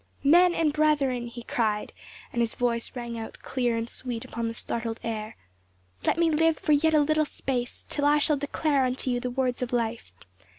"Men 0.23 0.55
and 0.55 0.73
brethren," 0.73 1.27
he 1.27 1.43
cried, 1.43 1.93
and 2.33 2.41
his 2.41 2.55
voice 2.55 2.95
rang 2.95 3.19
out 3.19 3.43
clear 3.43 3.77
and 3.77 3.87
sweet 3.87 4.25
upon 4.25 4.47
the 4.47 4.55
startled 4.55 4.99
air. 5.03 5.37
"Let 6.05 6.17
me 6.17 6.31
live 6.31 6.57
for 6.57 6.71
yet 6.71 6.95
a 6.95 7.01
little 7.01 7.23
space, 7.23 7.85
till 7.87 8.05
I 8.05 8.17
shall 8.17 8.35
declare 8.37 8.83
unto 8.83 9.11
you 9.11 9.19
the 9.19 9.29
words 9.29 9.61
of 9.61 9.71
life. 9.71 10.11